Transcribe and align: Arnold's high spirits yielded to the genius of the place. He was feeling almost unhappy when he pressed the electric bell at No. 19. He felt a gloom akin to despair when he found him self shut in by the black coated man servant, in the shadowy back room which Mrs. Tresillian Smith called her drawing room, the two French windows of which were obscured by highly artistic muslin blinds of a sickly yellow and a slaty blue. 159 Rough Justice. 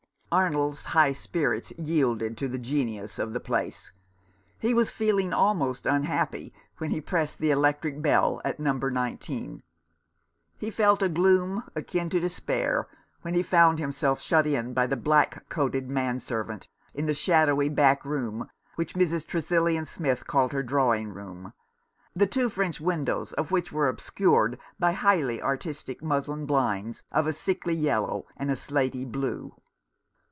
Arnold's 0.33 0.85
high 0.85 1.11
spirits 1.11 1.73
yielded 1.77 2.37
to 2.37 2.47
the 2.47 2.57
genius 2.57 3.19
of 3.19 3.33
the 3.33 3.41
place. 3.41 3.91
He 4.59 4.73
was 4.73 4.89
feeling 4.89 5.33
almost 5.33 5.85
unhappy 5.85 6.53
when 6.77 6.89
he 6.89 7.01
pressed 7.01 7.39
the 7.39 7.51
electric 7.51 8.01
bell 8.01 8.39
at 8.45 8.57
No. 8.57 8.71
19. 8.79 9.61
He 10.57 10.71
felt 10.71 11.01
a 11.03 11.09
gloom 11.09 11.65
akin 11.75 12.09
to 12.11 12.21
despair 12.21 12.87
when 13.23 13.33
he 13.33 13.43
found 13.43 13.77
him 13.79 13.91
self 13.91 14.21
shut 14.21 14.47
in 14.47 14.73
by 14.73 14.87
the 14.87 14.95
black 14.95 15.49
coated 15.49 15.89
man 15.89 16.21
servant, 16.21 16.69
in 16.93 17.07
the 17.07 17.13
shadowy 17.13 17.67
back 17.67 18.05
room 18.05 18.49
which 18.75 18.95
Mrs. 18.95 19.27
Tresillian 19.27 19.85
Smith 19.85 20.27
called 20.27 20.53
her 20.53 20.63
drawing 20.63 21.09
room, 21.09 21.51
the 22.15 22.25
two 22.25 22.47
French 22.47 22.79
windows 22.79 23.33
of 23.33 23.51
which 23.51 23.73
were 23.73 23.89
obscured 23.89 24.57
by 24.79 24.93
highly 24.93 25.41
artistic 25.41 26.01
muslin 26.01 26.45
blinds 26.45 27.03
of 27.11 27.27
a 27.27 27.33
sickly 27.33 27.73
yellow 27.75 28.25
and 28.37 28.49
a 28.49 28.55
slaty 28.55 29.03
blue. 29.03 29.11
159 29.11 29.11
Rough 29.11 29.51
Justice. 29.51 29.57